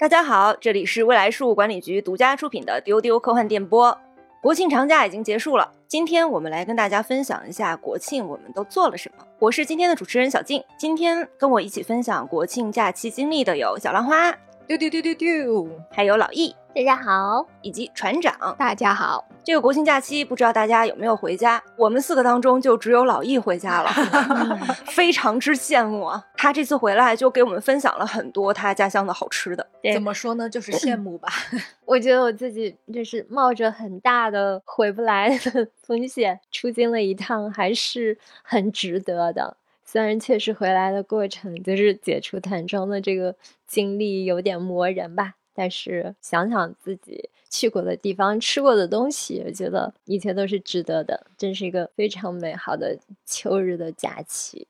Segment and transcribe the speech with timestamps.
[0.00, 3.98] 大家好，这里是未来事务管理局独家出品的丢丢科幻电波。
[4.40, 9.24] 国庆长假已经结束了，今天我们来跟大家分享一下国庆我们都做了什么。
[9.40, 14.30] 我是今天的主持人小静，今天跟我一起分享国庆假期经历的有小浪花，
[14.68, 19.24] 丢丢丢丢丢，还有老易，大家好，以及船长，大家好。
[19.48, 21.58] 这个国庆假期不知道大家有没有回家？
[21.78, 23.88] 我们四个当中就只有老易回家了
[24.92, 26.22] 非常之羡慕啊！
[26.36, 29.66] 他这次回来就给我们分享了很多他家乡的好吃的。
[29.94, 30.50] 怎么说呢？
[30.50, 31.30] 就是羡慕吧。
[31.86, 39.56] 我觉得我自己就是冒着很大的回不来的风险出京了一趟，还是很值得的。
[39.82, 43.34] 虽然确实回来的过程就是解除弹窗的这个
[43.66, 45.36] 经历有点磨人吧。
[45.54, 51.26] 但是想想自己去过的地方、吃过的东西，我觉得一切都是值得的。
[51.36, 54.66] 真是一个非常美好的秋日的假期。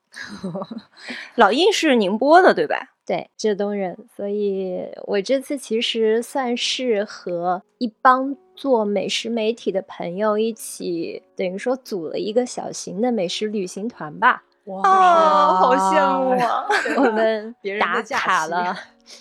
[1.37, 2.95] 老印是宁波的，对吧？
[3.05, 3.97] 对，浙东人。
[4.15, 14.45] 所以我这次其实算是和一帮做美食媒体的朋友一起，等于说组了一个小型的美食旅行团吧。
[14.65, 14.83] 哇，
[15.55, 16.67] 好羡慕啊！
[16.99, 18.77] 我们 打卡了。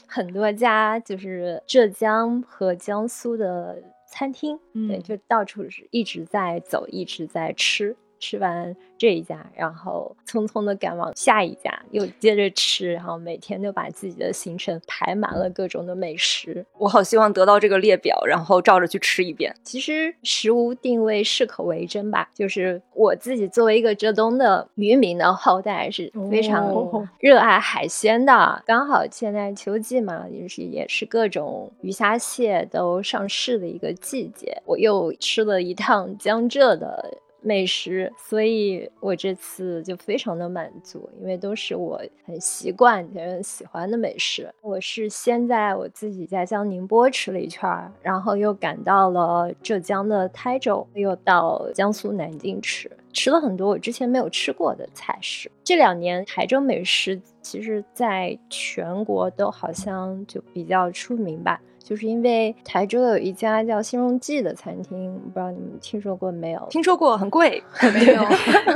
[0.08, 7.96] 很多家就是浙江和江苏的餐厅，对，就到处是一直在走，一直在吃。
[8.20, 16.66] 吃完这一家，然后匆匆的赶往下一家，又接着吃，然后每天就把自己的行程排满了各种的美食。
[16.78, 19.54] 我好希望得到这个列表，然后照着去吃一遍。
[19.64, 22.30] 其实食无定位，适可为真吧。
[22.34, 28.64] 就是我自己作为一个浙东的渔民的后代，是非常热爱海鲜的。
[28.66, 34.62] 刚好现在秋季嘛，就是也是各种鱼虾蟹都上市的一个季节。
[34.66, 37.20] 我又吃了一趟江浙的。
[37.42, 44.54] 美食，所以我这次就非常的满足，因为都是我很习惯、很喜欢的美食。
[44.62, 47.70] 我是先在我自己家乡宁波吃了一圈，
[48.02, 55.50] 然后又赶到了浙江的台州，又到江苏南京吃，吃了很多我之前没有吃过的菜式。
[55.64, 61.61] 这两年台州美食其实在全国都好像就比较出名吧。
[61.87, 66.67] 就是因为台州有一家叫新荣记的餐厅，不知道你们听说过没有？
[66.70, 68.21] 听说过，很贵， 没有。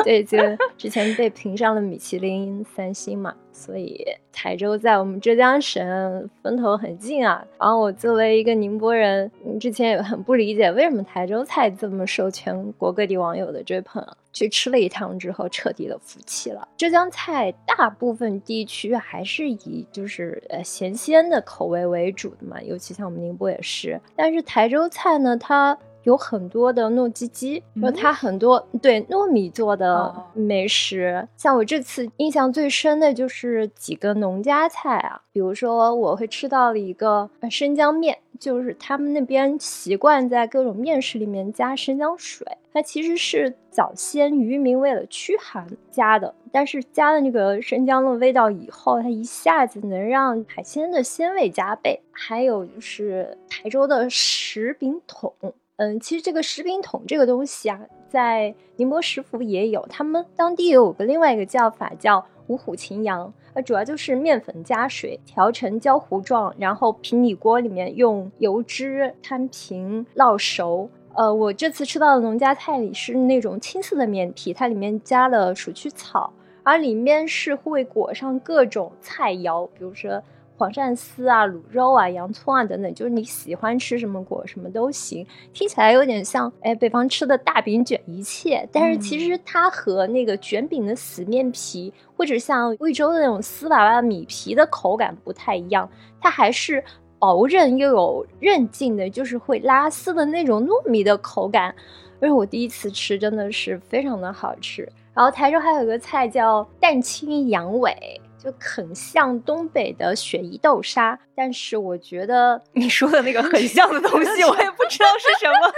[0.05, 0.38] 对，就
[0.77, 3.35] 之前被评上了米其林三星嘛。
[3.51, 7.45] 所以台州在我们浙江省分头很近啊。
[7.59, 14.06] 然后我作为一个宁波人，之前也很不理解为什么台州菜这么受全国各地网友的追捧。
[14.34, 16.66] 去吃了一趟之后，彻底的服气了。
[16.78, 24.00] 浙江菜大部分地区还是以就是呃咸鲜的口味为主的嘛，尤其像我们宁波也是。
[24.16, 52.01] 但是台州菜呢，它有很多的糯叽叽，然后它很多对糯米做的美食，像我这次印象最深的就是几个农家菜啊，比如说我会吃到了一个生姜面，就是他们那边习惯在各种面食里面加生姜水，它其实是早先渔民为了驱寒加的，但是加了那个生姜的味道以后，它一下子能让海鲜的鲜味加倍。
[52.11, 55.34] 还有就是台州的石饼筒。
[55.78, 70.88] 嗯，其实这个食饼桶这个东西啊，在宁波食府也有，他们当地有个另外一个叫法叫五虎秦羊，呃，主要就是面粉加水调成焦糊状，然后平底锅里面用油脂摊平烙熟。
[71.16, 80.22] 呃，我这次吃到的农家菜里是那种青色的面皮，它里面加了鼠曲草，而里面是会裹上各种菜肴，比如说。
[80.61, 85.25] 黄鳝丝啊，卤肉啊，洋葱啊，等等，就是你喜欢吃什么果什么都行。
[85.53, 95.89] 听起来有点像哎，北方吃的大饼卷一切，但是其实它和那个卷饼的死面皮，或者像贵州的那种丝娃娃米皮的口感不太一样，
[96.22, 96.83] 它还是
[97.17, 101.73] 薄韧又有韧劲的，就是会拉丝的那种糯米的口感。
[102.19, 104.88] 而且我第一次吃，真的是非常的好吃。
[105.11, 108.22] 然后台州还有一个菜叫蛋清羊尾。
[108.44, 115.72] 就很像东北的雪姨豆沙，但是我觉得 你说的那个很像的东西，我也不知道是什么。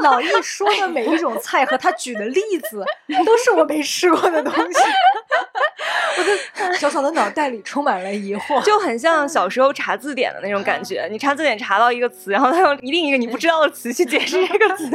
[0.02, 2.40] 老易说的每一种菜和他举的例
[2.70, 2.84] 子，
[3.26, 4.80] 都是我没吃过的东西。
[6.18, 11.06] 我的小小的脑袋里充满了疑惑，就很像小时候查字典的那种感觉。
[11.10, 14.90] 你查字典查到一个词，然后他用另一个你不知道的词去解释这个词。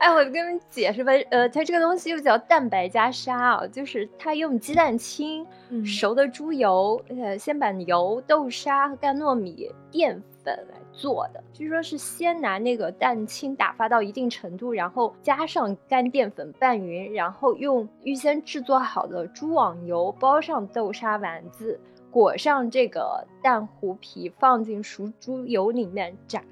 [0.00, 5.46] 哎，我跟你们解释吧，呃，它这个东西又叫蛋白加沙啊，就是它用鸡蛋清。
[5.84, 11.42] 熟的猪油，呃，先把油、豆沙和干糯米淀粉来做的。
[11.52, 21.78] 据说是先拿那个蛋清打发到一定程度，然后加上干淀粉拌匀，然后用预先制作好的猪网油包上豆沙丸子，
[22.10, 26.42] 裹上这个蛋糊皮，放进熟猪油里面炸。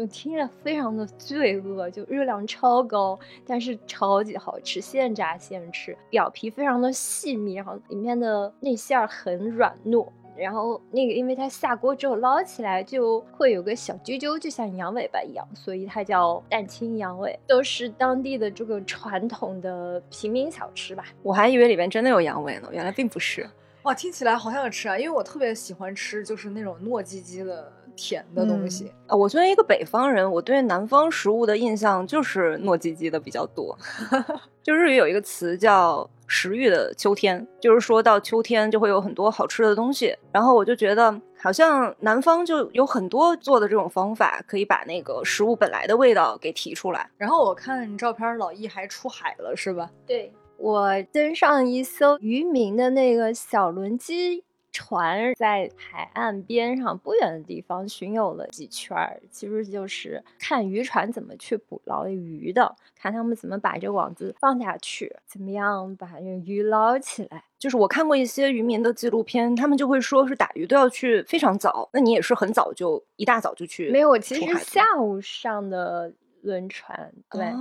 [0.00, 21.04] 就听着非常的罪恶，就热量超高，但是超级好吃，现炸现吃，表皮非常的细密，然后里面的内馅儿很软糯，然后那个因为它下锅之后捞起来就会有个小啾啾，就像羊尾巴一样，所以它叫蛋清羊尾，都是当地的这个传统的平民小吃吧。
[21.22, 23.46] 我还以为里面真的有羊尾呢，原来并不是。
[23.82, 24.98] 哇，听起来好想吃啊！
[24.98, 28.90] 因为我特别喜欢吃，就是那种糯叽叽的甜的东西。
[29.06, 33.76] 啊，我作为一个北方人，我对南方食物的印象就是糯叽叽的比较多。
[34.64, 40.16] 就日语有一个词叫“食欲的秋天”，就是说到秋天就会有很多好吃的东西。
[40.32, 47.10] 然后我就觉得，好像南方就有很多做的这种方法，可以把那个食物本来的味道给提出来。
[47.18, 49.90] 然后我看照片，老易还出海了，是吧？
[50.06, 50.32] 对。
[50.62, 67.44] 我登上一艘渔民的那个小轮机船，在海岸边上不远的地方巡游了几圈儿，其实就是看渔船怎么去捕捞鱼的，看他们怎么把这网子放下去，怎么样把这鱼捞起来。
[67.58, 71.90] 就是我看过一些渔民的纪录片，他们就会说是打鱼都要去非常早。
[71.92, 73.90] 那你也是很早就一大早就去？
[73.90, 76.10] 没有，我其实下午上的
[76.42, 77.12] 轮船。
[77.30, 77.52] 对。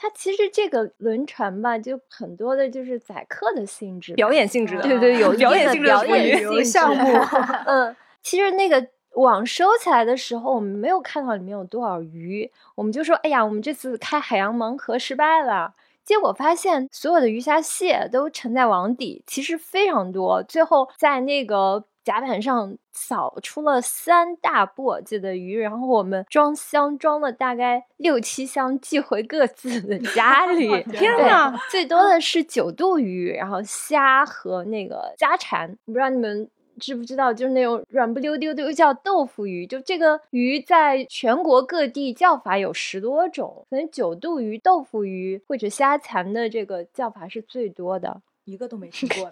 [0.00, 7.04] 它其实这个轮船吧，就很多的就是载客的性质，表演性质的，对对，有 表演性质的旅游项目。
[7.66, 15.74] 嗯，其实那个网收起来的时候，我们没有看到里面有多少鱼，我们就说，哎呀，我们这次开海洋盲盒失败了。
[16.04, 20.42] 结果发现所有的鱼虾蟹都沉在网底，其实非常多。
[20.44, 21.84] 最后在那个。
[22.08, 30.82] 甲板上扫出了三大簸箕的鱼，然后我们装箱装了大概六七箱，寄回各自的 家里。
[30.84, 35.76] 天呐，最多的是九肚鱼，然后虾和那个家蝉。
[35.84, 36.48] 不知道你们
[36.80, 39.66] 知不知道，就是那种软不溜丢的叫豆腐鱼。
[39.66, 48.22] 就这个鱼在全国各地叫法有十多种，可能九肚鱼、豆腐鱼或者虾蚕的这个叫法是最多的。
[48.48, 49.30] 一个都没听 过呢，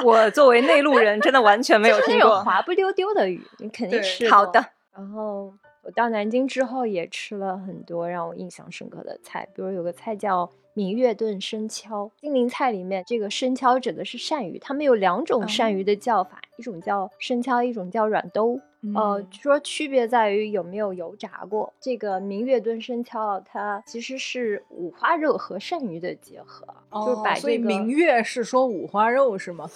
[0.04, 2.42] 我作为内陆人，真的完全没有听过。
[2.42, 4.64] 滑不溜丢的鱼，你肯定吃好的。
[4.96, 5.52] 然后
[5.82, 12.10] 我到南京之后，也吃了很多让我印象深刻的菜，比如有个菜叫明月炖生敲。
[12.20, 18.60] 金陵菜里面，这个生敲指的是鳝鱼，他们有两种鳝鱼的叫法，一种叫生敲，一种叫软兜。
[18.94, 21.72] 呃，说区别在于有没有油炸过。
[21.80, 27.40] 这个明月炖生敲，它其实是五花肉和鳝鱼的结合，就是把这个。
[27.40, 29.70] 所以明月是说五花肉是吗？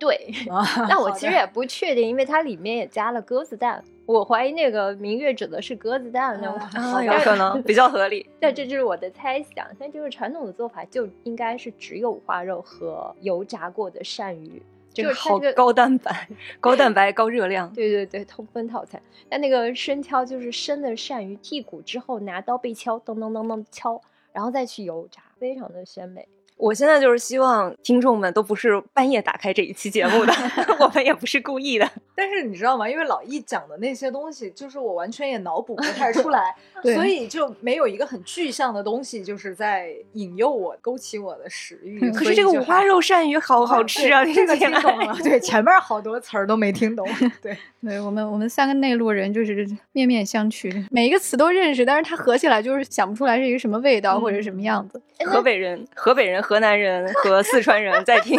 [0.00, 0.32] 对，
[0.88, 8.28] 但我其实也不确定，因为它里面也加了鸽子蛋，我怀疑那个明月指的是鸽子蛋，那有可能 比较合理。
[8.40, 14.60] 但这就是我的猜想，但就是传统的做法就应该是只有五花肉和油炸过的鳝鱼。
[14.92, 17.70] 就是好高蛋白、高蛋白、高热量。
[17.74, 19.00] 对对对，通分套餐。
[19.28, 24.00] 但那个生敲就是生的鳝鱼剔骨之后，拿刀背敲，咚咚咚咚敲，
[24.32, 26.26] 然后再去油炸，非常的鲜美。
[26.60, 30.32] 我现在就是希望听众们都不是半夜打开这一期节目的，
[30.78, 31.90] 我们也不是故意的。
[32.14, 32.86] 但是你知道吗？
[32.86, 36.54] 因为老易讲的那些东西，就是我完全也脑补不太出来，
[36.94, 41.98] 所以就没有一个很具象的东西，就是在引诱我、勾起我的食欲。
[42.10, 44.22] 可是这个五花肉鳝鱼好好吃啊！
[44.26, 47.08] 这个听懂了，对，前面好多词儿都没听懂。
[47.40, 55.00] 对，对我们我们三个内陆人就是面面相觑，每一个词都认识，但是它合起来就是想不出来是一个什么味道或者什么样子。
[55.24, 56.42] 河北人，河北人。
[56.50, 58.36] 河南人和四川人在听，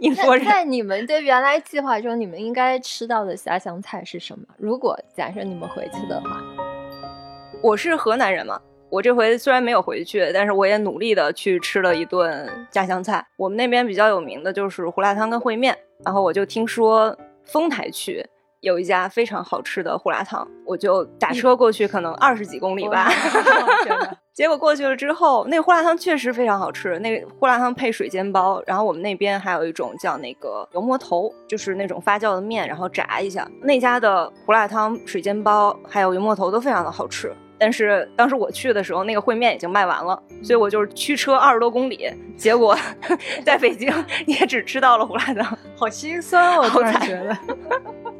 [0.00, 0.46] 宁波人。
[0.46, 4.46] 在你们的原来计划中，你们应该吃到的家乡菜是什么？
[4.56, 6.40] 如果假设你们回去的话，
[7.60, 13.26] 我是河南人嘛，我这回虽然没有回去，但是我也努力的去吃了一顿家乡菜。
[13.36, 18.24] 我们那边比较有名的就是胡辣汤跟烩面，然后我就听说丰台区。
[18.60, 23.10] 有一家非常好吃的胡辣汤，我就打车过去，可能二十几公里吧。
[24.34, 26.98] 结果过去了之后，那个胡辣汤确实非常好吃。
[27.00, 33.48] 那个胡辣汤配水煎包，然后我们那边还有一种叫那个油馍头，就是那种发酵的面，然后炸一下。
[33.62, 37.32] 那家的胡辣汤、水煎包还有油馍头都非常的好吃。
[37.60, 42.76] 但是当时我去的时候，那个烩面已经卖完了，所以我就是驱车二十多公里，结果
[43.44, 43.92] 在北京
[44.26, 46.68] 也只吃到了胡辣汤，好心酸哦！
[46.70, 47.36] 突然觉得。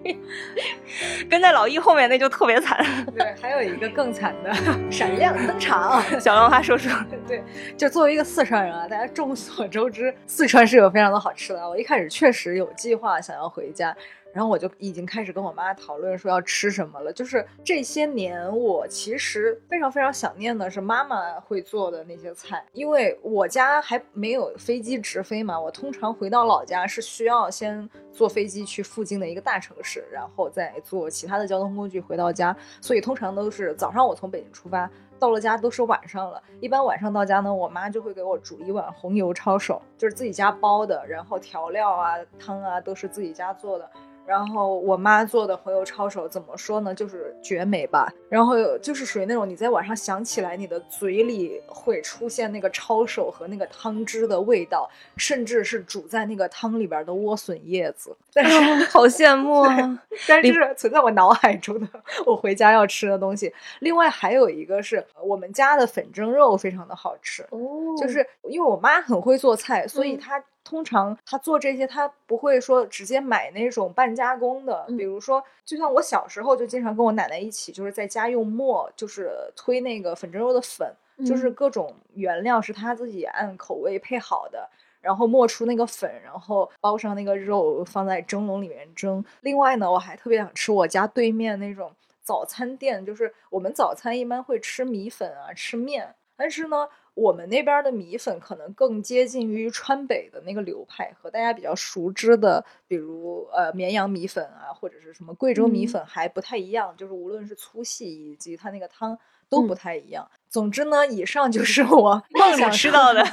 [1.29, 2.85] 跟在老易后面那就特别惨。
[3.17, 4.53] 对，还有一个更惨的
[4.91, 6.03] 闪亮登场。
[6.21, 6.91] 小浪花说说。
[7.27, 7.43] 对，
[7.77, 11.69] 就作为一个四川人啊，大家众所周知，四川是有非常多好吃的。
[11.69, 13.95] 我一开始确实有计划想要回家，
[14.33, 17.13] 然后我就已经开始跟我妈讨论说要吃什么了。
[17.13, 25.59] 就是这些年，我其实非常非常想念的是妈妈会做的那些菜，因为我家还没有飞机直飞嘛。
[25.59, 32.57] 我通常回到老家是需要先坐飞机去附近的一个大城市，然后再坐其他的交通工具回到家。
[32.81, 36.43] 所以通常都是早上我从北京出发，到了家都是晚上了。
[36.61, 43.89] 一般晚上到家呢，我妈就会给我煮一碗红油抄手，就是自己家包的，然后调料啊、汤啊都是自己家做的。
[44.27, 46.95] 然后我妈做的红油抄手怎么说呢？
[46.95, 48.13] 就是绝美吧。
[48.29, 58.15] 然后就是属于那种你在晚上想起来，你的嘴里会出现那个抄手和那个汤汁的味道，甚至是煮在那个汤里边的莴笋叶子。
[58.35, 60.03] 但是好羡慕啊！
[60.29, 61.89] 但是存在我脑海中的
[62.27, 63.51] 我回家要吃的东西。
[63.81, 67.59] 另外还有一个是我们家的粉蒸肉非常的好吃哦，
[67.99, 70.43] 就是因为我妈很会做菜，所以她。
[70.65, 84.69] 通常她做这些，她不会说直接买那种半加工的，比如说，就像我小时候就经常跟我奶奶一起，就是在家用磨，就是推那个粉蒸肉的粉，就是各种原料是她自己按口味配好的，
[85.01, 89.25] 然后磨出那个粉，然后包上那个肉放在蒸笼里面蒸。
[89.41, 91.91] 另外呢，我还特别想吃我家对面那种
[92.29, 96.89] 早餐店，就是我们早餐一般会吃米粉啊，吃面，但是呢。
[97.19, 109.19] 我们那边的米粉可能更接近于川北的那个流派，和大家比较熟知的，比如呃绵阳米粉啊，或者是什么贵州米粉还不太一样，就是无论是粗细以及它那个汤
[109.49, 110.31] 都不太一样。
[110.49, 113.27] 总之呢，以上就是我梦想吃到的，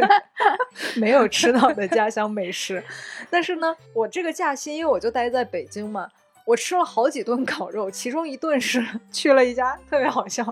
[0.96, 2.82] 没有吃到的家乡美食。
[3.28, 6.08] 但是呢，我这个假期因为我就待在北京嘛，
[6.44, 10.44] 我吃了好几顿烤肉，其中一顿是 去了一家特别好笑，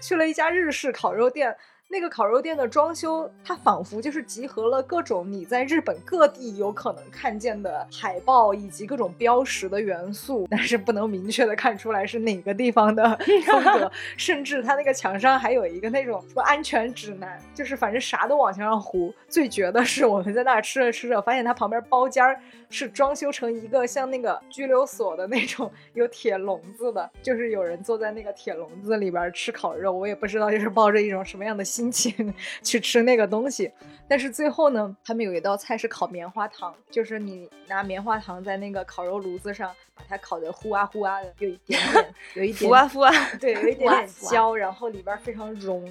[0.00, 1.56] 去了一家日式烤肉店。
[1.92, 13.04] 那个烤肉店的装修，它仿佛就是集合了各种你在日本各地有可能看见的海报以及各种标识的元素，但是不能明确的看出来是哪个地方的
[13.44, 13.92] 风格。
[14.16, 19.12] 甚至它那个墙上还有一个那种什么安全指南，就是反正啥都往墙上糊。
[19.28, 29.92] 最绝的是我们在那儿吃着吃着，发现它旁边包间儿是装修成一个像那个拘留所的那种有铁笼子的，就是有人坐在那个铁笼子里边吃烤肉。
[29.92, 31.81] 我也不知道就是抱着一种什么样的心。
[31.82, 33.72] 心情 去吃那个东西，
[34.08, 45.84] 但是最后呢，他们有一道菜是烤棉花糖，就是你拿棉花糖在那个烤肉炉子上把它烤的呼啊呼啊的，有一点点，有一点呼啊呼啊，对，有一点点焦，然后里边非常融，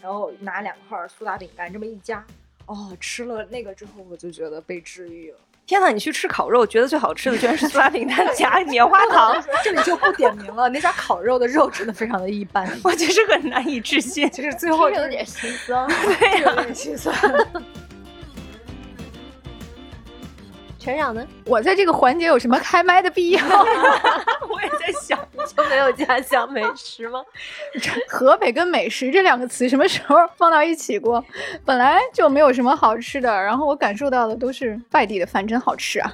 [0.00, 2.24] 然后拿两块苏打饼干这么一夹，
[2.66, 5.38] 哦，吃了那个之后我就觉得被治愈了。
[5.66, 10.68] 天呐，你去吃烤肉，觉得最好吃的居然是苏打饼 干夹棉花糖，这里就不点名了。
[10.68, 17.12] 那家烤肉的肉真的非常的一般， 我就是很难以置信，就是最后 有点心酸，对，有点心酸。
[20.86, 21.26] 船长呢？
[21.46, 23.56] 我在这个环节有什么开麦的必要吗？
[24.48, 25.18] 我也在想，
[25.56, 27.20] 就没有家乡美食吗？
[28.08, 31.24] 河北跟美食这两个词什么时候放到一起过？
[31.64, 36.12] 本来就没有什么好吃的，然后我感受到的都是外地的饭真好吃啊。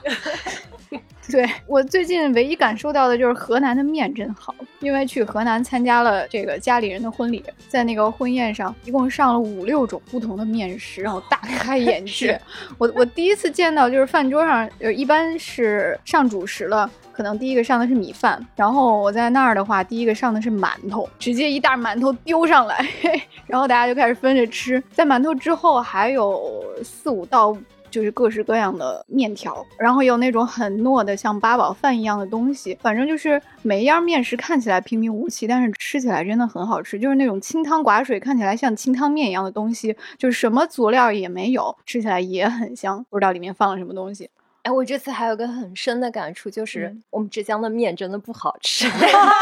[1.32, 12.38] 对我最近唯一感受到的就是河南的面真好，因为去河南参加了这个家里人的婚礼，在那个婚宴上一共上了五六种不同的面食，让我大开 眼界。
[12.76, 22.86] 我我第一次见到就是饭桌上呃一般是上主食了，可能第一个上的是米饭，然后我在那儿的话第一个上的是馒头，直接一袋馒头丢上来，
[23.48, 27.56] 然后大家就开始分着吃，在馒头之后还有四五道。
[27.92, 36.98] 就是各式各样的面条，然后有那种很糯的像八宝饭一样的东西，反正就是每一样面食看起来平平无奇，但是吃起来真的很好吃。
[36.98, 43.04] 就是那种清汤寡水，看起来像清汤面一样的东西，就是什么佐料也没有，吃起来也很香。
[43.10, 44.30] 不知道里面放了什么东西。
[44.62, 48.86] 哎，我这次还有个很深的感触，就是我们浙江的面真的不好吃。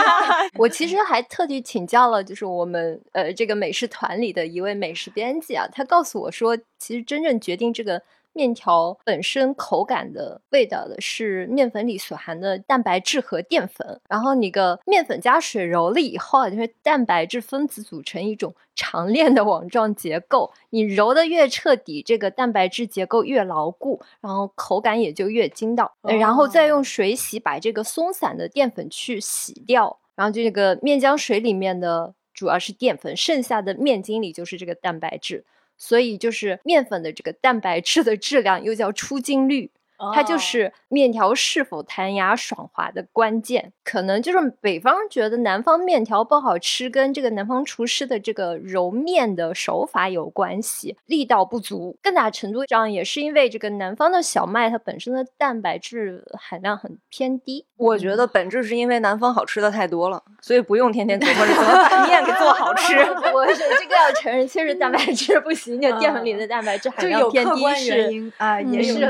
[0.56, 8.02] 我其实还特地请教了，就是我们呃这个美食团里的一位美食编辑啊，他告诉我说，其实真正决定这个。
[8.32, 20.52] 面条本身口感的味道的是面粉里所含的蛋白质和淀粉，然后你个面粉加水揉了以后，就会蛋白质分子组成一种长链的网状结构。
[20.70, 25.92] 你揉的越彻底，这个蛋白质结构越牢固，然后口感也就越筋道。
[26.02, 35.44] 然后再用水洗，把这个松散的淀粉去洗掉，然后这个面浆水里面的主要是淀粉，剩下的面筋里就是这个蛋白质。
[35.80, 39.72] 所以就是面粉的这个蛋白质的质量又叫出筋率，
[40.14, 43.72] 它就是面条是否弹牙爽滑的关键。
[43.82, 51.98] 可能就是北方觉得南方面条不好吃，跟这个南方厨师的这个揉面的手法有关系，力道不足。
[52.00, 57.66] 更大程度上也是因为这个南方的小麦它本身的蛋白质含量很偏低。
[57.76, 62.94] 我觉得本质是因为南方好吃的太多了，所以不用天天琢磨着怎么把面给做好吃。
[63.34, 69.00] 我是这个要承认，确实蛋白质不行，就淀粉里的蛋白质含量偏低是啊，也是。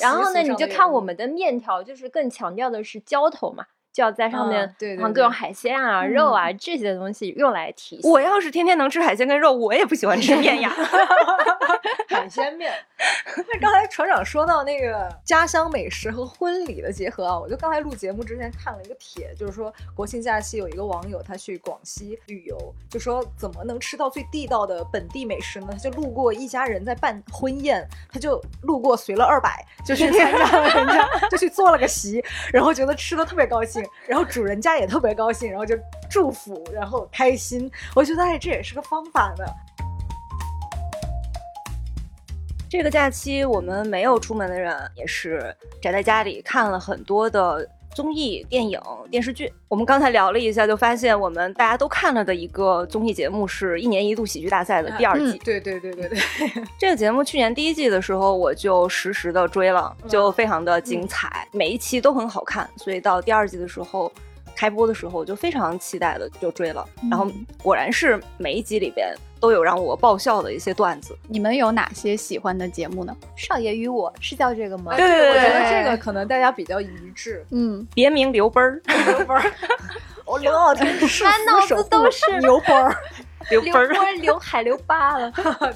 [0.00, 3.66] 然后呢，你就看我们的面条，就是更强调的是浇头嘛。
[3.94, 8.00] 就要在上面放各种海鲜啊、肉啊这些东西用来提。
[8.02, 10.68] 我要是天天能吃海鲜跟肉，我也不喜欢吃面呀。
[12.10, 12.72] 海鲜面。
[13.52, 25.68] 那刚才船长说到那个家乡美食和婚礼的结合啊，我就刚才录节目之前看了一个帖，就是说国庆假期有一个网友他去广西旅游，就说怎么能吃到最地道的本地美食呢？
[25.70, 33.83] 他就路过一家人在办婚宴，他就路过随了二百，就去参加了人家，就去做了个席，然后觉得吃的特别高兴。
[34.06, 35.76] 然后主人家也特别高兴，然后就
[36.10, 37.70] 祝福，然后开心。
[37.94, 39.44] 我觉得哎，这也是个方法呢。
[42.68, 47.68] 这个假期我们没有出门的人，也是宅在家里看了很多的。
[47.94, 55.38] 综艺、电影、电视剧，我们刚才聊了一下，就发现我们大家都看了的一个综艺节目是一年一度喜剧大赛的第二季。
[55.44, 56.18] 对对对对对，
[56.78, 64.10] 这个节目去年第一季的时候我就实时的追了，就非常的精彩，每一期都很好看，所以到第二季的时候
[64.56, 67.26] 开播的时候我就非常期待的就追了，然后
[67.62, 69.14] 果然是每一集里边。
[69.44, 71.14] 都有让我爆笑的一些段子。
[71.28, 73.14] 你们有哪些喜欢的节目呢？
[73.36, 74.96] 少爷与我是叫这个吗？
[74.96, 77.44] 对对对，我觉得这个可能大家比较一致。
[77.50, 79.52] 嗯，别名刘奔儿，刘奔儿，
[80.24, 80.86] 我刘傲天
[81.22, 82.96] 满脑子都是 刘奔儿。
[83.50, 85.30] 刘奔儿，刘海刘疤了。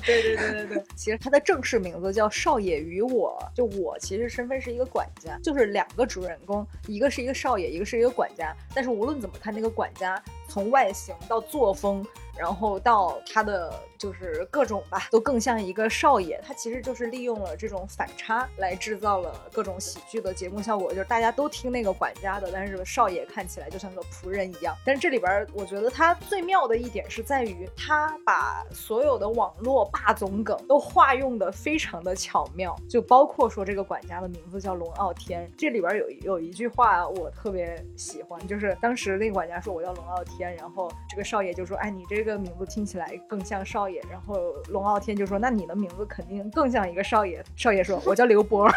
[0.07, 8.57] 对对对对对，其实他的正式名字叫少爷与我，就我其实身份是一个管家，就是两个主人公，一个是一个少爷，一个是一个管家。
[8.75, 12.03] 但是无论怎么看，那个管家从外形到作风。
[12.39, 16.41] 然后到他的就是各种吧，都更像一个少爷。
[16.47, 24.77] 他其实就是利用了这种反差来制造了各种喜剧的节目效果，就是大家都听那个管家的，但是少爷看起来就像个仆人一样。
[24.87, 35.51] 但是这里边我觉得他最妙的一点是在于，他把所有的网络霸总梗都化用的非常的巧妙，就包括说这个管家的名字叫龙傲天。
[35.59, 42.28] 这里边有有一句话我特别喜欢，就是当时那个管家说我叫龙傲天，然后这个少爷就说，哎，你这个。
[42.29, 48.71] 这个名字听起来更像少爷，然后龙傲天就说：“那你的名字肯定更像一个少爷。”少爷说：“我叫刘波。”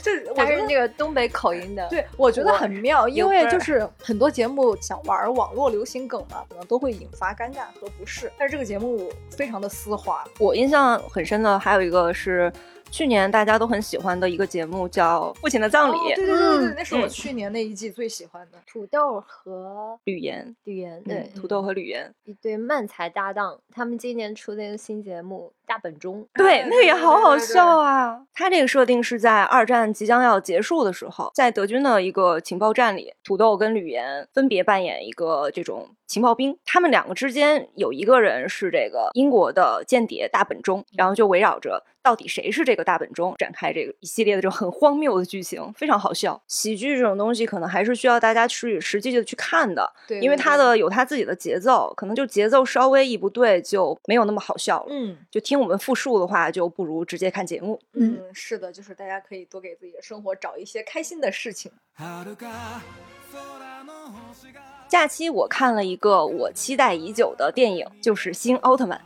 [0.00, 8.30] 这他是那个东北口音的，对我觉得很妙，因为就是很多节目想玩网络流行梗嘛，可能都会引发尴尬和不适。
[8.38, 12.52] 但是这个节目非常的丝滑，我印象很深的还有一个是。
[12.94, 18.58] 去年大家都很喜欢的一个节目叫《父亲的葬礼》，对对对对，那是我去年那一季最喜欢的。
[18.68, 28.20] 土豆和吕岩，吕岩对，土豆和吕岩一对漫才搭档，他们今年出的一个新节目《大本钟》，对，那个也好好笑啊。
[28.34, 41.84] 他这个设定是在二战即将要结束的时候，在德军的一个情报站里，土豆跟吕岩分别扮演一个这种情报兵，他们两个之间有一个人是这个英国的间谍大本钟，然后就围绕着。
[42.02, 43.34] 到底谁是这个大本钟？
[43.38, 46.38] 展开这个一系列的这种很荒谬的剧情，非常好笑。
[46.46, 54.88] 喜剧这种东西，可能还是需要大家去实际的去看的，对，因为它的有它自己的节奏，可能就节奏稍微一不对，就没有那么好笑了。
[54.90, 57.80] 嗯，就听我们复述的话，就不如直接看节目。
[57.92, 61.70] 嗯，是的，就是大家可以多给自己的生活找一些开心的事情。
[64.88, 69.00] 假期我看了一个我期待已久的电影，就是《新奥特曼》。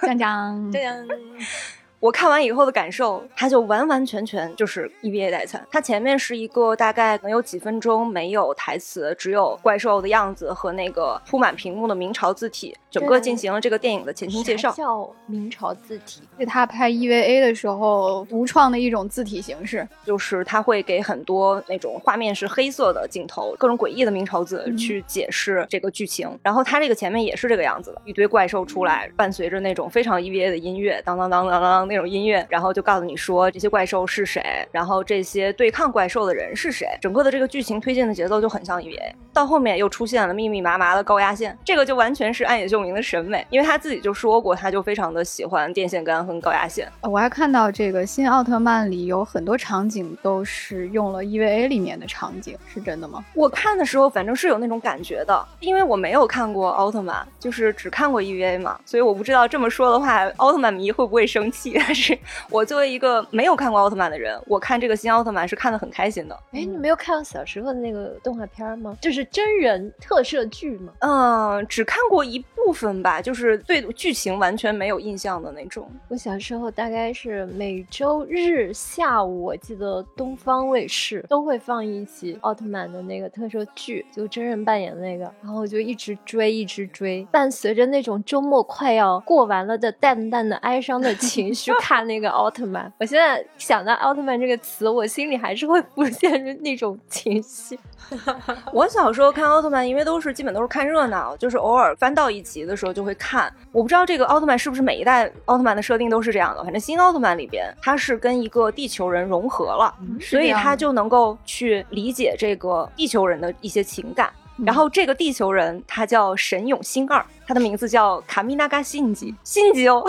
[0.00, 1.46] 锵锵锵锵。
[1.98, 5.66] 我看完以后的感受，它就完完全全就是 EVA 代餐。
[5.70, 14.70] 它前面是一个大概能有几分钟没有台词，只有怪兽的样子和那个铺满屏幕的明朝字体，整个进行了这个电影的前情介绍。
[14.72, 26.38] 叫明朝字体，是他拍 EVA 的时候独创的一种字体形式，就是他会给很多那种画面是黑色的镜头，各种诡异的明朝字去解释这个剧情。
[26.42, 31.85] 然后他这个前面也是这个样子的，一堆怪兽出来，伴随着那种非常 EVA 的音乐，当当当当当。
[31.86, 39.12] 那种音乐，然后就告诉你说这些怪兽是谁，然后这些对抗怪兽的人是谁，整个的这个剧情推进的节奏就很像 EVA。
[39.32, 46.90] 到后面又出现了密密麻麻的高压线，这个就完全是暗野秀明的审美，因为他自己就说过，他就非常的喜欢电线杆和高压线。
[47.02, 53.24] 我还看到这个新奥特曼里有很多场景都是用了 EVA 里面的场景，是真的吗？
[53.34, 61.75] 我看的时候反正是有那种感觉的，因为我没有看过奥特曼，就是只看过 EVA 嘛，所以我不知道这么说的话，奥特曼迷会不会生气。
[61.76, 62.18] 但是
[62.50, 66.34] 我作为一个没有看过奥特曼的人，我看这个新奥特曼是看的很开心的。
[66.52, 68.96] 哎，你没有看过小时候的那个动画片吗？
[69.00, 70.92] 就是真人特摄剧吗？
[71.00, 75.90] 嗯，只看过一部分吧，就是对剧情完全没有印象的那种。
[76.08, 92.92] 我小时候大概是每周日下午，我记得东方卫视都会放一集奥特曼的那个特摄剧，就真人扮演那个，然后我就一直追，一直追，伴随着那种周末快要过完了的淡淡的哀伤的情绪看那个奥特曼。
[92.98, 97.78] 我现在想到奥特曼这个词，我心里还是会浮现着那种情绪。
[98.72, 103.52] 我小时候看奥特曼，因为都是基本都是看热闹，就是偶尔翻到一集的时候就会看。
[103.72, 114.30] 我不知道这个奥特曼是不是每一代奥特曼的设定都是这样的，反正新奥特曼里边他是跟一个地球人融合了，所以他就能够去理解这个地球人的一些情感。
[114.64, 120.02] 然后这个地球人他叫神永星二，他的名字叫卡米纳嘎信吉，信吉 哦，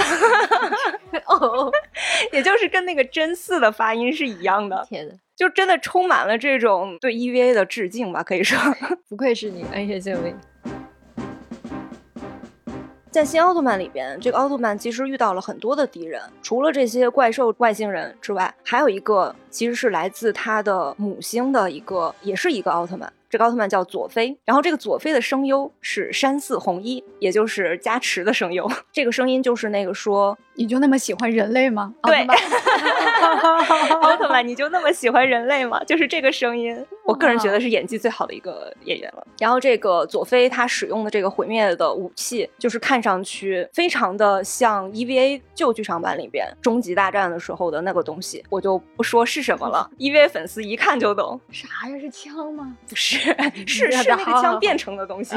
[1.25, 1.71] 哦，
[2.31, 4.86] 也就是跟那个真四的发音是一样的。
[4.88, 8.57] 天呐，就真的充满了这种对 EVA 的致敬吧，可以说。
[9.10, 10.33] 不愧是你，安野秀明。
[13.12, 23.12] 在新奥特曼里边，这个奥特曼其实遇到了很多的敌人，除了这些怪兽外星人之外，还有一个其实是来自他的母星的一个，也是一个奥特曼。
[23.30, 28.70] 这个奥特曼叫佐菲，然后这个佐菲的声优是山寺弘一，也就是加持的声优。
[28.92, 31.94] 这个声音就是那个说你就那么喜欢人类吗？
[32.04, 32.26] 对，
[34.02, 35.84] 奥特曼，你就那么喜欢人类吗？
[35.84, 39.26] 就是这个声音，我个人觉得是演技最好的一个演员了。
[39.40, 51.40] 然后这个佐菲他使用的这个毁灭的武器，就是看上去非常的像 EVA 旧剧场版里边终极大战的时候的那个东西，我就不说是什么了， EVA 粉丝一看就懂。
[51.52, 51.98] 啥呀？
[52.00, 52.76] 是枪吗？
[52.88, 53.16] 不是，
[53.65, 55.36] 是是那个枪变成的东西。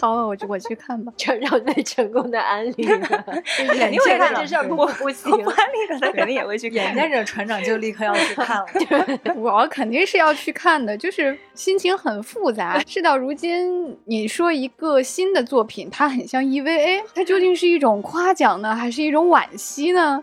[0.00, 1.12] 好，我就我去看吧。
[1.16, 2.98] 这让最成功的安利了，
[3.56, 6.78] 肯定会看事儿不不行，不安利的他肯定也会去看。
[6.78, 8.66] 眼见着船长就立刻要去看了。
[9.36, 12.78] 我肯定是要去看的，就是心情很复杂。
[12.86, 20.22] 事到如今，你说一个新的作品，它很像 EVA，它究竟是一种夸奖呢，还是一种惋惜呢？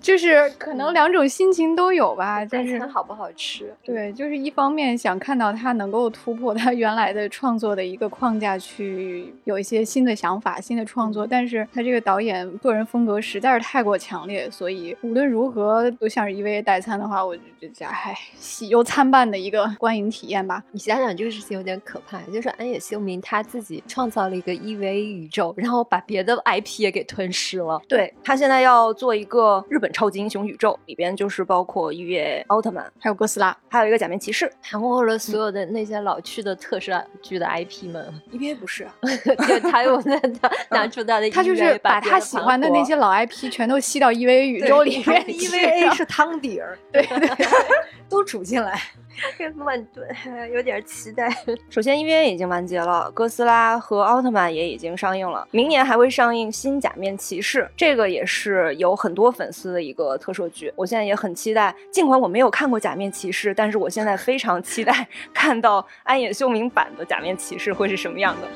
[0.00, 2.44] 就是可能两种心情都有吧。
[2.50, 3.72] 但是好不好吃？
[3.84, 11.26] 对，就是一方面想看到它能够突破他原来的创作的一个框架，去有一些新的想法、新的创作。
[11.26, 20.62] 但是他这个导演个人风格实在是太过强烈，所以无论如何都像是一味代餐的话，我就觉得唉，喜忧参半的一个观影体验吧。
[20.72, 27.80] 你想想这个事情有点可怕，就是安野秀明他自己创造了一个 EVA 宇宙，然后把别的 IP 也给吞噬了。
[27.88, 38.12] 对他现在要做一个日本超级英雄宇宙，里边就是包括 EVA 奥特曼，还有哥斯拉，还有一个假面骑士，含括了所有的那些老去的特摄剧的 IP 们。
[38.32, 38.86] EVA 不是
[39.70, 45.22] 他又在 他拿出他的 EVA，他就是把他喜欢的那些老 IP 全都吸到 EVA 宇宙里面。
[45.26, 47.46] EVA 是汤底儿，对对，
[48.08, 48.80] 都煮进来。
[49.56, 50.08] 乱炖，
[50.52, 51.28] 有点期待。
[51.68, 60.72] 首先，EVA 已经完结了，哥斯拉和奥特曼也已经上映了，明年还会上映新假面骑士，这个也是有很多粉丝的一个特摄剧。
[60.76, 68.48] 我现在也很期待，尽管我没有看过假面骑士，但是我现在非常期待看到安野秀明版的假面骑士会是什么样的。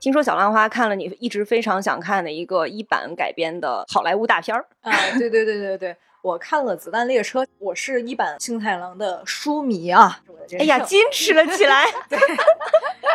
[0.00, 4.90] 听说小浪花看了你一直非常想看的一个一版改编的好莱坞大片儿啊！
[5.18, 10.22] 对对对对对，我看了《子弹列车》，我是一版幸太郎的书迷啊！
[10.58, 11.86] 哎呀，矜持了起来。
[12.10, 12.18] 对，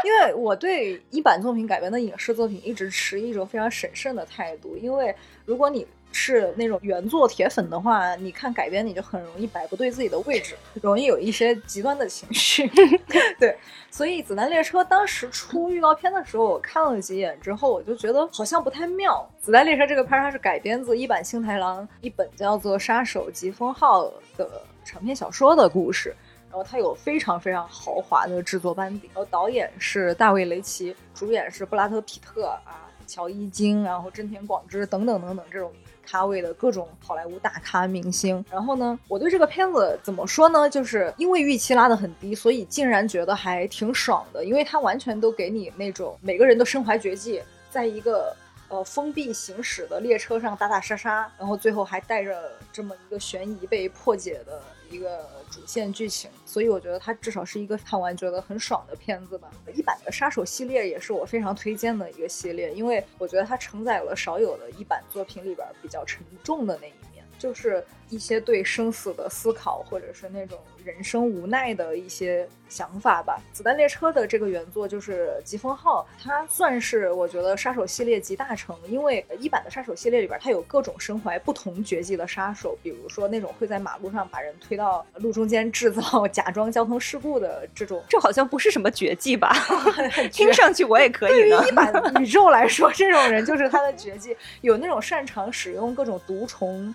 [0.03, 5.15] 因为我对一版作品改编的影视作品一直持一种非常审慎的态度，因为
[5.45, 5.85] 如果你
[6.17, 12.65] 是那种原作铁粉的话，你看改编你就很容易摆不对自己的位置，容易有一些极端的情绪。
[13.37, 13.57] 对，
[13.91, 19.29] 所以《子弹列车》当时出预告片的时候，我看了几眼之后，我就觉得好像不太妙。
[19.45, 24.05] 《子弹列车》这个片它是改编自一版幸太郎一本叫做《杀手疾风号》
[24.37, 24.49] 的
[24.85, 26.15] 长篇小说的故事。
[26.49, 35.69] 然后它有非常非常豪华的制作班底，然后导演是大卫雷奇，主演是布拉德皮特啊、乔伊金，然后真田广之等等等等这种
[36.05, 38.43] 咖位的各种好莱坞大咖明星。
[38.49, 40.69] 然后呢，我对这个片子怎么说呢？
[40.69, 48.35] 就是因为预期拉得很低，所以竟然觉得还挺爽的，因为它完全都给你那种每个人都身怀绝技，在一个。
[48.67, 59.49] 呃，封闭行驶的列车上打打杀杀，然后最后还带着这么一个悬疑被破解的一个主线剧情，所以我觉得它至少是一个看完觉得很爽的片子吧。
[59.73, 67.14] 一版的杀手系列也是我非常推荐的一个系列，因为我觉得它承载了少有的一版作品里边比较沉重的那一面。
[67.45, 73.39] 就是一些对生死的思考，或者是那种人生无奈的一些想法吧。
[73.53, 89.55] 子弹列车的这个原作就是疾风号，它算是我觉得杀手系列集大成，因为一版的杀手系列里边，它有各种身怀不同绝技的杀手，比如说那种会在马路上把人推到路中间制造 假装交通事故的这种，这好像不是什么绝技吧？
[90.33, 91.59] 听上去我也可以呢。
[91.59, 96.93] 对于一版 宇宙来说，这种人就是他的绝技，有那种擅长使用各种毒虫。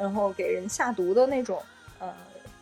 [0.00, 1.62] 然后给人下毒的那种，
[1.98, 2.10] 呃，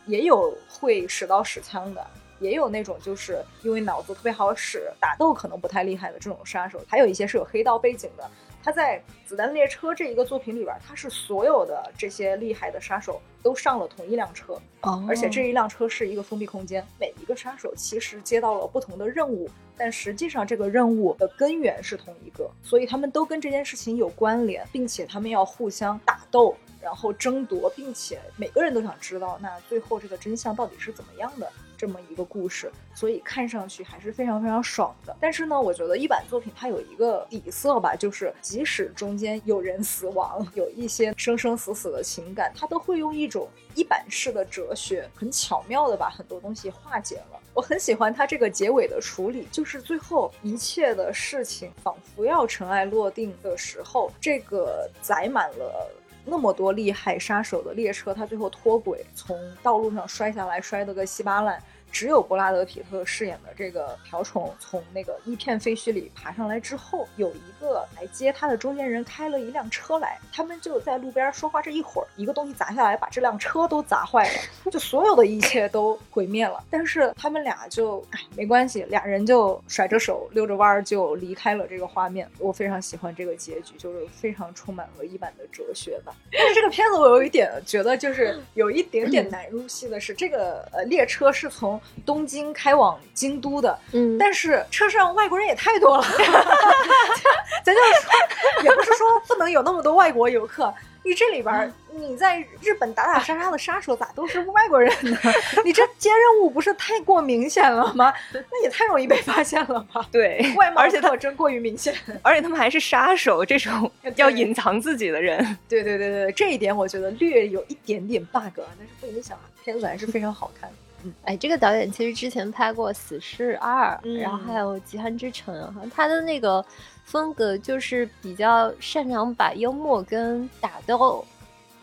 [0.05, 2.05] 也有会使刀使枪的，
[2.39, 8.29] 也有那种就是因为脑子特别好使，打斗可能不太厉害的这种杀手，还有一些是有黑道背景的。
[8.61, 26.53] 他在《子弹列车》这一个作品里边，他是所有的这些厉害的杀手都上了同一辆车，哦，而且这一辆车是一个封闭空间，每一个杀手其实接到了不同的任务，但实际上这个任务的根源是同一个，所以他们都跟这件事情有关联，并且他们要互相打斗。
[26.81, 35.15] 然后争夺，并且每个人都想知道，那最后这个真相到底是怎么样的这么一个故事，所以看上去还是非常非常爽的。
[35.19, 47.39] 但是呢，我觉得一版作品它有一个底色吧，就是即使中间有人死亡，有一些生生死死的情感，它都会用一种一版式的哲学，很巧妙的把很多东西化解了。
[47.53, 55.89] 我很喜欢它这个结尾的处理，就是最后一切的事情仿佛要尘埃落定的时候，这个载满了。
[56.29, 61.61] 那么多厉害杀手的列车，他最后脱轨，从道路上摔下来，摔得个稀巴烂。
[61.91, 71.61] 只有布拉德·皮特饰演的这个瓢虫从那个一片废墟里爬上来之后，有一个来接他的中间人开了一辆车来，他们就在路边说话。
[71.61, 76.63] 这一会儿，一个东西砸下来，把这辆车都砸坏了，就所有的一切都毁灭了。
[76.69, 82.29] 但是他们俩就哎没关系，俩人就甩着手溜着弯儿就离开了这个画面。
[82.37, 86.13] 我非常喜欢这个结局，就是非常充满了一版的哲学吧。
[86.31, 91.78] 但是这个片子我有一点觉得，就是有一点点难入戏的是，这个呃列车是从。
[92.05, 96.03] 东京开往京都的，嗯，但是车上外国人也太多了，
[97.63, 100.73] 咱就说，也不是说不能有那么多外国游客。
[101.01, 105.17] 你这里边，你在日本打打杀杀的杀手咋都是外国人呢？
[105.63, 108.13] 你这接任务不是太过明显了吗？
[108.33, 110.05] 那也太容易被发现了吧？
[110.11, 115.57] 对，外貌而且特征过于明显，而且他们还是杀手，这种要隐藏自己的人。
[115.69, 120.75] 对对对对，这一点我觉得略有一点点 bug，但是不影响片子还是非常好看的。
[121.23, 126.63] 哎，这个导演其实之前拍过《死侍二》，然后还有《极寒之城》，哈，他的那个
[127.03, 131.25] 风格就是比较擅长把幽默跟打斗。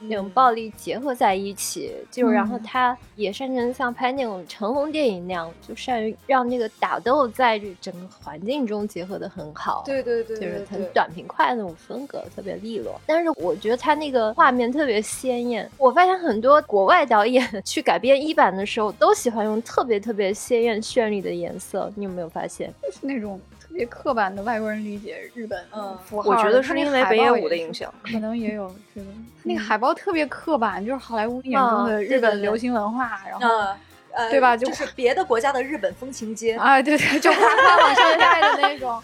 [0.00, 9.82] 那种暴力结合在一起，就然后他也擅长像拍那种成龙电影那样，就善于让那个打斗在这整个环境中结合的很好。
[9.86, 13.00] 对对对，就是很短平快的那种风格，特别利落。
[13.06, 15.68] 但是我觉得他那个画面特别鲜艳。
[15.78, 21.90] 我发现很多国外导演 去改编一版的时候，都喜欢用特别特别鲜艳绚丽的颜色。
[21.94, 22.72] 你有没有发现？
[22.82, 23.40] 就是那种。
[23.76, 29.06] 别刻板的外国人理解日本嗯符号，我觉得是因为北野武的影响，可能也有这个。
[29.42, 33.48] 那个海报特别刻板，就是好莱坞眼中的日本流行文化，然后。
[33.48, 33.76] 呃
[34.30, 34.56] 对吧？
[34.56, 38.98] 就是别的国家的日本风情街啊，对对，就 夸夸往上带的那种。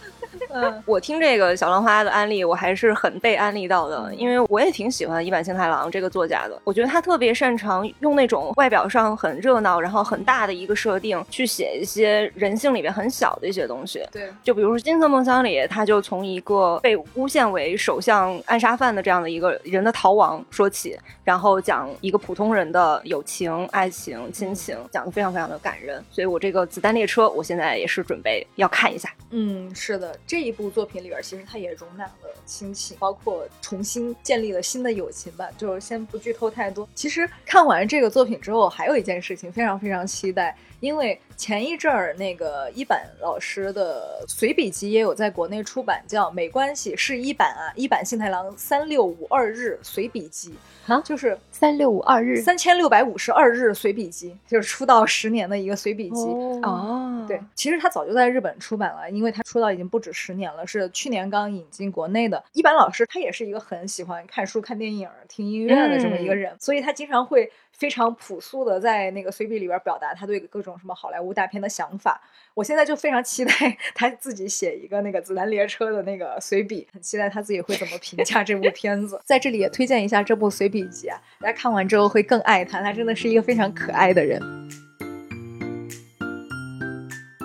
[0.50, 6.60] 嗯， 我听这个小浪花的安利，我还是很被安利到的，因为我也挺喜欢一坂幸太郎这个作家的。
[6.64, 14.06] 我觉得他特别擅长用那种外表上很热闹，然后很大的一个设定，去写一些人性里边很小的一些东西。
[14.12, 26.02] 对，就比如说《金色梦乡》里，他就从一个被诬陷为首相暗杀犯的这样的一个人的逃亡说起，然后讲一个普通人的友情、爱情、亲情，讲的非常非常的感人。
[26.10, 29.08] 所以我这个子弹列车，我现在也是准备要看一下。
[29.30, 30.14] 嗯，是的。
[30.32, 35.46] 这一部作品里边，其实它也容纳了亲情，包括重新建立了新的友情吧。
[35.58, 36.88] 就是先不剧透太多。
[36.94, 50.54] 其实看完这个作品之后，还有一件事情非常非常期待，因为前一阵儿那个一版老师的随笔集也有在国内出版，叫《没关系是一版啊，一版幸太郎三六五二日随笔集》
[50.92, 56.22] 啊，就是三六五二日三千六百五十二日随笔集，就是出道十年的一个随笔集
[56.62, 57.24] 哦。
[57.26, 60.34] 对，其实他早就在日本出版了，因为他出道已经不止十。
[60.34, 62.44] 年了，是去年刚引进国内的。
[62.52, 72.20] 一般老师他也是一个很喜欢看书、看电影、听音乐的这么一个人，所以他经常会非常朴素的在那个随笔里边表达他对各种什么好莱坞大片的想法。
[72.54, 73.52] 我现在就非常期待
[73.94, 79.20] 他自己写一个那个子弹列车的那个随笔，很期待他自己会怎么评价这部片子。
[79.24, 84.40] 在这里也推荐一下这部随笔集啊，大家看完之后会更爱他，他真的是一个非常可爱的人。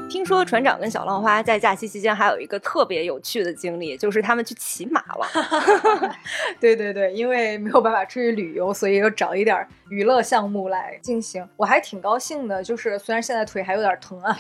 [0.10, 5.28] 听说船长跟小浪花在假期期间还有一个特别有趣的经历，就是他们去骑马了。
[6.60, 11.48] 对对对，因为没有办法出去旅游，所以又找一点娱乐项目来进行。
[11.56, 14.38] 我还挺高兴的，就是虽然现在腿还有点疼啊。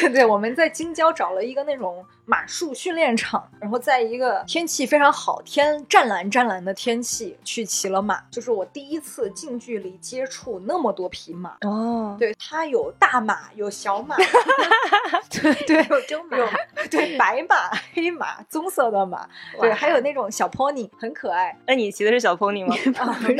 [0.00, 11.56] 对 对，我们在京郊找了一个那种马术训练场，然后在一个天气非常好、天湛蓝湛蓝的天气去骑了马，就是我第一次近距离接触那么多匹马。
[11.60, 14.16] 哦，对，它有大马，有小马，
[15.30, 16.48] 对对， 有真马有
[16.90, 19.28] 对白马、黑马、棕色的马，
[19.60, 21.56] 对，还有那种小 pony，很可爱。
[21.68, 22.74] 那你骑的是小 pony 吗？
[22.98, 23.36] 啊，没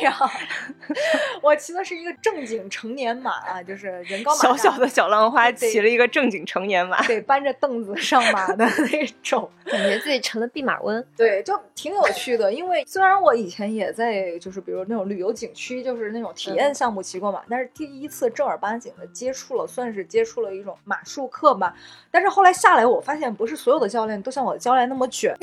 [0.00, 0.87] 有，
[1.42, 7.02] 我骑的是一个正经成年马啊，就是人高马大小小的小浪花骑了一个正经成年马。
[7.06, 9.50] 对，搬着凳子上马的 那种。
[9.64, 11.06] 感觉自己成了弼马温。
[11.16, 12.50] 对，就挺有趣的。
[12.50, 21.74] 因为虽然我以前也在就是比如那种旅游景区，就是那种体验项目骑过马，但是第一次正儿八经的接触了，算是接触了一种马术课吧。
[22.10, 25.36] 但是后来下来，我发现不是所有的教练都像我的教练那么卷，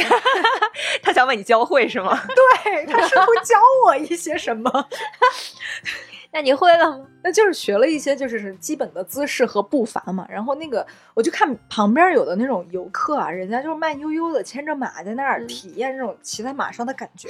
[1.03, 2.19] 他想把你教会是吗？
[2.63, 3.55] 对，他是会教
[3.86, 4.88] 我一些什么。
[6.32, 7.08] 那你会了吗？
[7.24, 17.30] 那就是学了一些就是基本的姿势和步伐嘛，然后那个我就看旁边有的那种游客啊，人家就是慢悠悠的牵着马在那儿嗯体验这种骑在马上的感觉。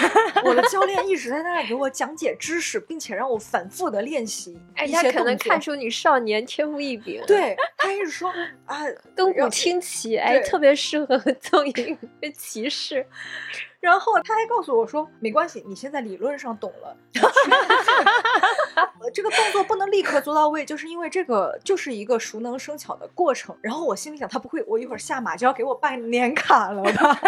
[0.42, 8.32] 我的教练一直在那儿给我讲解知识，并且让我反复的练习哎，他可能看出你少年天赋异禀。，对他一直说
[8.64, 8.80] 啊，
[9.14, 11.94] 东然后古轻骑，哎，特别适合做一个
[12.34, 13.06] 骑士。
[13.86, 16.96] 然后他还告诉我说，没关系，你现在理论上懂了，
[18.98, 23.56] 呃这个动作不能立刻做到位，就是因为这个就是一个熟能生巧的过程。
[23.62, 27.20] 然后我心里想，他不会，我一会儿下马就要给我办年卡了吧？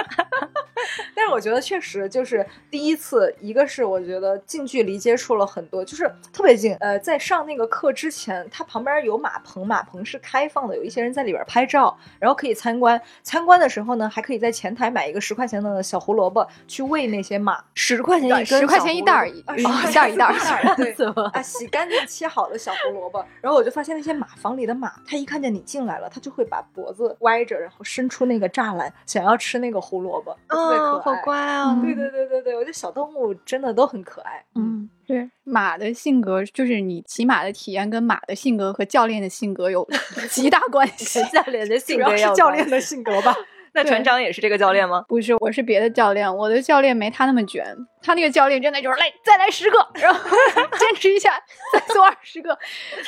[1.15, 6.75] 但是我觉得确实就是第一次，一个是我觉得近距离接触了很多，就是特别近。
[6.77, 13.01] 呃，在上那个课之前，它旁边有马棚，马棚是开放的，有一些人在里边拍照，然后可以参观。
[13.23, 17.63] 参观的时候呢，还可以在前台买一个十块钱的小胡萝卜去喂那些马。
[17.75, 20.35] 十块钱一根，十块钱一袋儿，一袋儿一袋儿。
[20.77, 20.95] 对？
[21.33, 30.37] 啊，洗干净切好的小胡萝卜，然后我就发现那些马房里的马，它一看见你进来了，它就会把脖子歪着，然后伸出那个栅栏，想要吃那个胡萝卜，
[30.69, 31.15] 特别可哦，好。
[31.25, 31.79] 乖啊！
[31.83, 34.45] 对对对对对，我觉得小动物真的都很可爱。
[34.55, 39.87] 嗯，对，马的性格就是你骑马的体验跟马的性格和教练的性格有
[40.31, 41.23] 极大关系。
[41.33, 43.35] 教练的性主要是教练的性格吧。
[43.73, 45.05] 那船长也是这个教练吗？
[45.09, 47.65] 不是，我是别的教练，我的教练没他那么卷，
[48.03, 50.21] 他那个教练真的就是来再来十个，然后
[50.79, 51.41] 坚持一下，
[51.73, 52.57] 再做二十个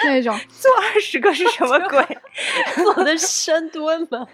[0.05, 0.39] 那种。
[0.51, 2.05] 做二十个是什么鬼？
[2.77, 4.27] 做的深蹲吗？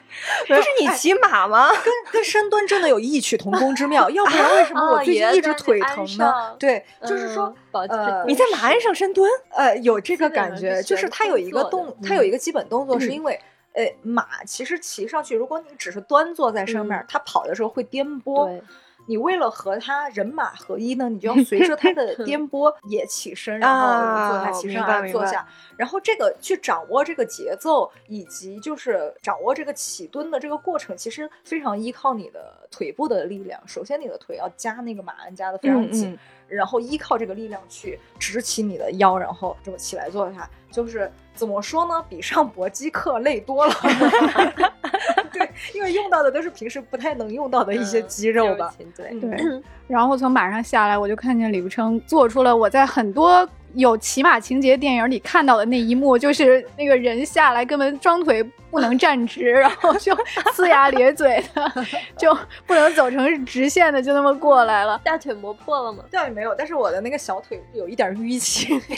[0.47, 1.69] 不是你骑马吗？
[1.71, 6.57] 跟跟深蹲真的有异曲同工之妙，要不然为什么我哦最近一直腿疼呢上？
[6.59, 9.31] 对，就是说嗯，呃你在马鞍上深蹲？
[9.51, 13.39] 呃，有这个感觉，就是悬它有一个动，它有嗯一个基本动作，是因为。
[13.77, 18.47] 呃，马其实骑上去，如果你只是端坐在上面，嗯它跑的时候会颠簸。
[18.47, 18.63] 对，
[19.07, 23.87] 你为了和它人马合一呢，你就要 随着它的颠簸也起身，然后
[24.31, 25.47] 坐下，啊骑上明白明白来坐下。
[25.77, 33.61] 然后这个去掌握这个节奏，以及就是掌握这个起蹲的这个过程，其实非常依靠你的腿部的力量。
[33.67, 42.05] 首先，你的腿要夹那个马鞍夹的非常紧，嗯嗯然后依靠这个力量去直起你的腰，然后这么起来坐下，就是怎么说呢？
[42.09, 43.75] 比上搏击课累多了。
[45.33, 48.75] 对，因为用到的都是平时不太能用到的一些嗯肌肉吧。
[48.97, 60.15] 对，嗯对，然后从马上下来，我就看见李不称做出了我在很多有骑马情节电影里看到的那一幕，就是那个人下来根本双腿不能站直， 然后就
[60.55, 61.87] 呲牙咧嘴的，
[62.17, 62.37] 就
[62.67, 64.99] 不能走成直线的，就那么过来了。
[65.05, 66.03] 大腿磨破了吗？
[66.11, 68.81] 倒也没有，但是我的那个小腿有一点淤青，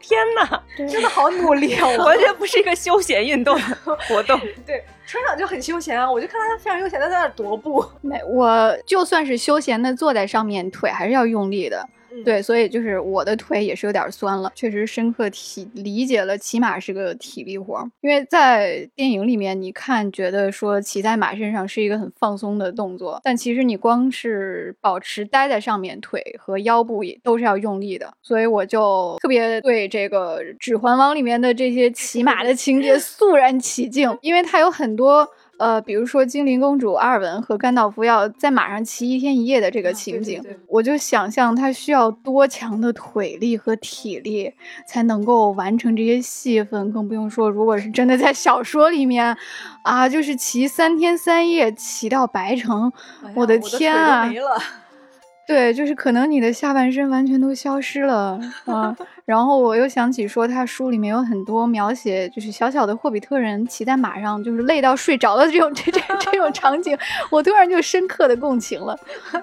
[0.00, 1.86] 天哪，真的好努力啊！
[1.86, 3.62] 我完全不是一个休闲运动的
[4.08, 4.38] 活动。
[4.66, 7.84] 对船长就很休闲啊，我就看他非常悠闲的在那踱步。
[8.00, 11.88] 没，我就算是休闲的坐在上面，腿还是要用力的。
[12.24, 17.88] 对，所以就是我的腿也是有点酸了，确实深刻体理解了骑马是个体力活。
[18.00, 28.12] 因为在电影里面，你看觉得说骑在马身上是一个很放松的动作，但其实你光是保持待在上面，腿和腰部也都是要用力的。
[28.22, 35.28] 所以我就特别对这个《指环王》里面的这些骑马的情节肃然起敬，因为它有很多。
[35.60, 44.50] 呃，比如说精灵公主阿尔文和甘道夫要在马上骑一天一夜的这个啊对对情景，对我就想象他需要多强的腿力和体力
[44.86, 49.36] 才能够完成这些戏份，更不用说如果是真的在小说里面，
[49.82, 52.90] 啊，就是骑三天三夜骑到白城，
[53.22, 54.32] 哎我的天啊！
[55.50, 58.96] 对，就是可能你的下半身完全都消失了啊。
[59.26, 66.96] 然后我又想起说，他书里面有很多描写，就是小小的霍比特人骑在马上，就是累到睡着的这种这这这种场景，
[67.30, 68.98] 我突然就深刻的共情了。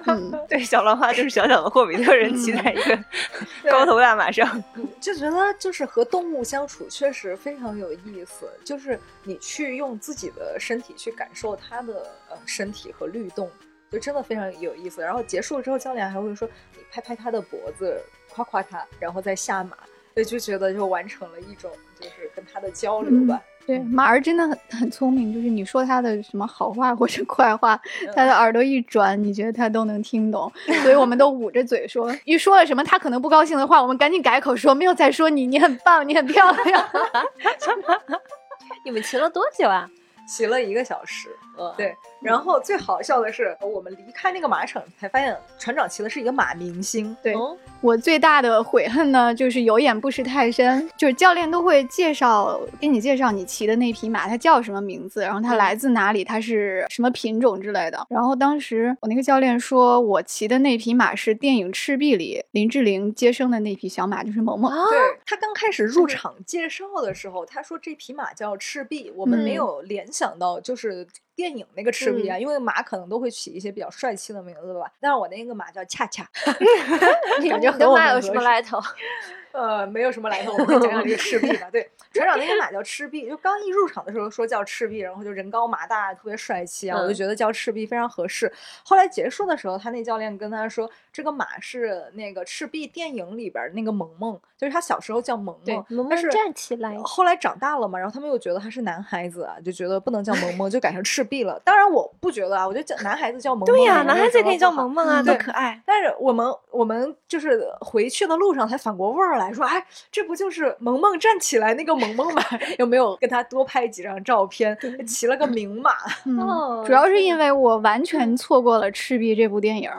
[0.06, 3.00] 嗯， 对，小兰花就是小小的霍比特人骑在一个
[3.70, 4.62] 高头大马上，
[5.00, 11.94] 就觉得就是和动物相处确实非常有意思，就是你去用自己的身体去感受它的
[12.30, 13.50] 呃身体和律动，
[13.92, 15.02] 就真的非常有意思。
[15.02, 18.02] 然后结束了之后，教练还会说你拍拍他的脖子。
[18.30, 19.76] 夸夸他，然后再下马，
[20.14, 23.42] 所以就觉得就完成了一种就是跟他的交流吧。
[23.66, 27.82] 对，马儿真的很很聪明，就是你说他的什么好话或者坏话，
[28.14, 30.52] 他的耳朵一转，你觉得他都能听懂。
[30.84, 36.90] 所以我们都捂着嘴说，一说了什么他可能不高兴的话，我们赶紧改口说没有再说你，你很棒，你很漂亮。
[38.86, 39.90] 你们骑了多久啊？
[40.28, 41.30] 骑了一个小时。
[41.76, 47.16] 对，然后最好笑的是，我们离开那个马场才发现，船长骑的是一个马明星。
[47.22, 47.36] 对
[47.82, 58.06] 我最大的悔恨呢，就是有眼不识泰山，就是教练都会介绍给你介绍你骑的那匹马，它叫什么名字，然后它来自哪里，它是什么品种之类的。
[58.10, 64.72] 然后当时我那个教练说我骑的那匹马是电影《赤壁》里林志玲接生的那匹小马，就是萌萌。
[64.90, 71.08] 对他刚开始入场介绍的时候，他说这匹马叫赤壁，我们没有联想到就是。
[71.38, 76.28] 电影那个赤壁啊，因为马可能都会起一些比较帅气的名字吧，但是我那个马叫恰恰，
[77.48, 78.80] 感觉和马有什么来头？
[79.58, 81.68] 呃，没有什么来头，我们讲讲这个赤壁吧。
[81.72, 88.54] 对，船长那个马叫赤壁，就刚一入场的时候说叫赤壁，然后就人高马大，特别帅气啊，我就觉得叫赤壁非常合适。
[88.86, 96.96] 后来结束的时候，他那教练跟他说，这个马是那个赤壁电影里边那个萌萌，就是他小时候叫萌萌，萌萌站起来。
[97.04, 101.60] 后来长大了嘛，然后他们又觉得他是男孩子，就觉得不能叫萌萌，就改成赤壁了。
[101.66, 105.82] 当然我不觉得啊，我觉得叫男孩子叫萌萌，对呀，男孩子也可以叫萌萌啊，多可爱。
[105.84, 109.47] 但是我们我们就是回去的路上才反过味儿来。
[109.54, 112.42] 说哎，这不就是萌萌站起来那个萌萌吗？
[112.78, 114.78] 有没有跟他多拍几张照片？
[115.06, 115.92] 骑了个名马，
[116.86, 119.90] 主要是因为我完全错过了《赤壁》这部电影。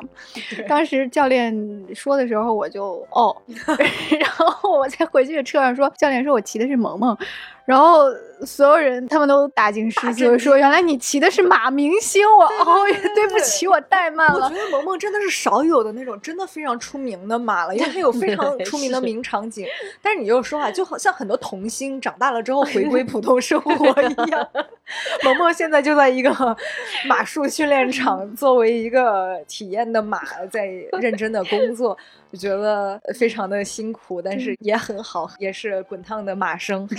[0.68, 3.36] 当时教练说的时候，我就哦，
[4.20, 7.16] 然后我才回去的车上说，教练说我骑的是萌萌。
[7.68, 8.06] 然后
[8.46, 14.46] 所有人他们都大惊失色，说：“原来你骑的是马明星！”我哦，对不起，我怠慢了。
[14.46, 19.66] 我觉得萌萌真的是少有的那种真的非常出名的马了，因为它有非常出名的名场景。
[20.00, 24.48] 但是你又说啊，就好像很多童星长大了之后回归普通生活一样。
[25.22, 26.32] 萌萌现在就在一个
[27.06, 30.64] 马术训练场， 作为一个体验的马，在
[30.98, 31.94] 认真的工作。
[32.32, 36.88] 就觉得非常的辛苦，但是也很好，也是滚烫的马生。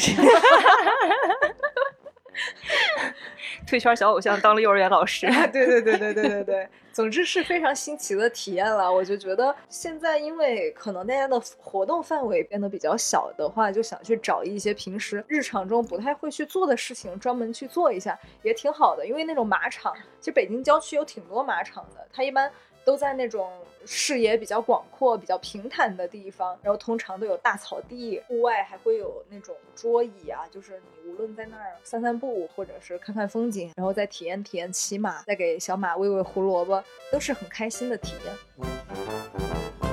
[3.68, 8.92] 退圈小偶像当了幼儿园老师， 对对对对对对对，总之是非常新奇的体验了。
[8.92, 19.06] 我就觉得现在因为可能大家的活动范围变得比较小的话，就想去找一些平时日常中不太会去做的事情，专门去做一下，也挺好的。
[19.06, 22.52] 因为那种马场，其实北京郊区有挺多马场的，它一般。
[22.90, 23.52] 都在那种
[23.86, 39.89] 视野比较广阔、比较平坦的地方，然后通常都有大草地，户外还会有那种桌椅啊，就是你无论在那儿散散步，或者是看看风景，然后再体验体验骑马，再给小马喂喂胡萝卜，都是很开心的体验。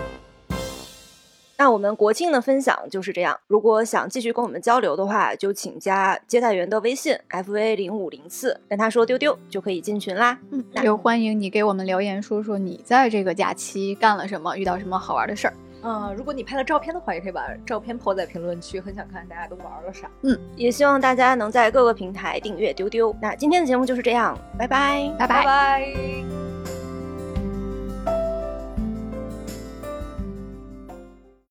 [1.58, 3.38] 那我们国庆的分享就是这样。
[3.46, 10.38] 如果想继续跟我们交流的话，就请加接待员的微信 fv 零五零四，跟他说丢丢就可以进群啦。
[10.50, 15.54] 嗯，也欢迎你给我们留言，说说你在这个假期干了什么，遇到什么好玩的事儿。
[15.82, 20.10] 嗯，如果你拍了照片的话，也可以把照片抛在评论区，很想看大家都玩了啥。
[20.22, 23.14] 嗯，也希望大家能在各个平台订阅丢丢。
[23.22, 26.85] 那今天的节目就是这样，拜拜，拜拜拜。